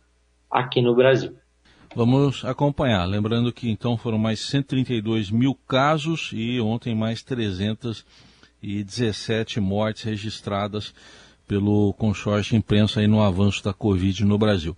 aqui 0.50 0.82
no 0.82 0.96
Brasil. 0.96 1.36
Vamos 1.96 2.44
acompanhar. 2.46 3.06
Lembrando 3.06 3.52
que 3.52 3.70
então 3.70 3.98
foram 3.98 4.18
mais 4.18 4.40
132 4.42 5.30
mil 5.32 5.54
casos 5.68 6.32
e 6.34 6.62
ontem 6.62 6.96
mais 6.96 7.22
317 7.24 9.60
mortes 9.60 10.04
registradas 10.04 10.94
pelo 11.48 11.94
consórcio 11.94 12.56
imprensa 12.56 13.00
aí 13.00 13.08
no 13.08 13.22
avanço 13.22 13.64
da 13.64 13.74
Covid 13.74 14.24
no 14.26 14.38
Brasil. 14.38 14.76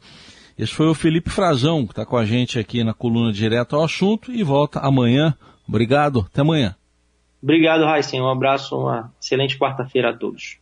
Esse 0.60 0.74
foi 0.74 0.88
o 0.88 0.94
Felipe 0.94 1.30
Frazão, 1.30 1.86
que 1.86 1.94
está 1.94 2.06
com 2.06 2.18
a 2.18 2.26
gente 2.26 2.60
aqui 2.60 2.84
na 2.84 2.94
coluna 2.94 3.32
direto 3.32 3.78
ao 3.78 3.86
assunto 3.86 4.30
e 4.30 4.44
volta 4.44 4.82
amanhã. 4.82 5.34
Obrigado, 5.66 6.28
até 6.30 6.42
amanhã. 6.42 6.76
Obrigado, 7.42 7.86
Raíssen. 7.86 8.22
Um 8.22 8.28
abraço, 8.28 8.78
uma 8.78 9.10
excelente 9.22 9.58
quarta-feira 9.58 10.10
a 10.10 10.14
todos. 10.14 10.58